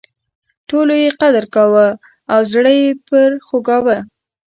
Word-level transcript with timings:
ټولو 0.69 0.93
یې 1.03 1.09
قدر 1.21 1.43
کاوه 1.53 1.87
او 2.33 2.39
زړه 2.51 2.71
یې 2.81 2.89
پر 3.07 3.29
خوږاوه. 3.47 3.97